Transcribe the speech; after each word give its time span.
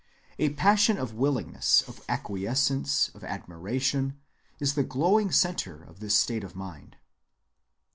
A 0.39 0.49
passion 0.49 0.97
of 0.97 1.13
willingness, 1.13 1.83
of 1.87 2.03
acquiescence, 2.09 3.09
of 3.09 3.23
admiration, 3.23 4.19
is 4.59 4.73
the 4.73 4.81
glowing 4.83 5.29
centre 5.31 5.83
of 5.83 5.99
this 5.99 6.15
state 6.17 6.43
of 6.43 6.55
mind. 6.55 6.95